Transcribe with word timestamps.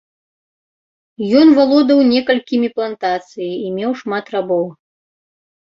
Ён 1.41 1.47
валодаў 1.59 1.99
некалькімі 2.13 2.71
плантацыі 2.79 3.51
і 3.53 3.67
меў 3.79 3.91
шмат 4.03 4.25
рабоў. 4.41 4.67